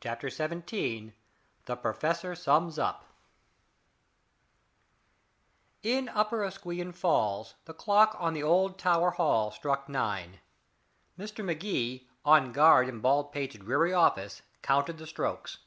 CHAPTER 0.00 0.30
XVII 0.30 1.12
THE 1.66 1.76
PROFESSOR 1.76 2.34
SUMS 2.34 2.78
UP 2.78 3.04
In 5.82 6.08
Upper 6.08 6.42
Asquewan 6.46 6.92
Falls 6.94 7.56
the 7.66 7.74
clock 7.74 8.16
on 8.18 8.32
the 8.32 8.42
old 8.42 8.78
town 8.78 9.12
hall 9.12 9.50
struck 9.50 9.86
nine. 9.86 10.40
Mr. 11.18 11.44
Magee, 11.44 12.08
on 12.24 12.52
guard 12.52 12.88
in 12.88 13.00
Baldpate's 13.00 13.56
dreary 13.56 13.92
office, 13.92 14.40
counted 14.62 14.96
the 14.96 15.06
strokes. 15.06 15.58